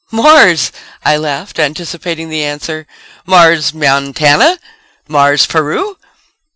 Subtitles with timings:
[0.09, 0.71] "Mars!"
[1.05, 2.87] I laughed, anticipating the answer.
[3.27, 4.57] "Mars, Montana?
[5.07, 5.97] Mars, Peru?"